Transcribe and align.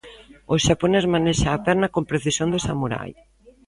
O 0.53 0.55
xaponés 0.65 1.05
manexa 1.13 1.49
a 1.51 1.61
perna 1.65 1.91
con 1.93 2.03
precisión 2.11 2.49
de 2.53 2.59
samurai. 2.67 3.11